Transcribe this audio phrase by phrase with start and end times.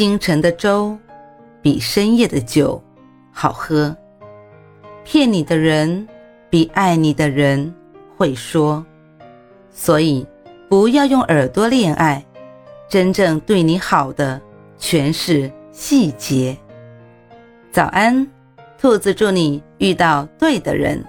[0.00, 0.96] 清晨的粥
[1.60, 2.82] 比深夜的酒
[3.30, 3.94] 好喝。
[5.04, 6.08] 骗你的人
[6.48, 7.70] 比爱你的人
[8.16, 8.82] 会说，
[9.70, 10.26] 所以。
[10.70, 12.24] 不要用耳朵恋爱，
[12.88, 14.40] 真正对你好的
[14.78, 16.56] 全是细节。
[17.70, 18.26] 早安，
[18.78, 21.04] 兔子，祝你遇到对的人。